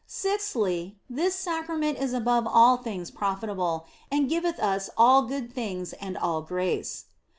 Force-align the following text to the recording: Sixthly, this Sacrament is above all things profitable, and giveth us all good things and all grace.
Sixthly, 0.07 0.97
this 1.07 1.35
Sacrament 1.35 1.99
is 1.99 2.11
above 2.11 2.47
all 2.47 2.75
things 2.77 3.11
profitable, 3.11 3.85
and 4.11 4.27
giveth 4.27 4.59
us 4.59 4.89
all 4.97 5.27
good 5.27 5.53
things 5.53 5.93
and 5.93 6.17
all 6.17 6.41
grace. 6.41 7.05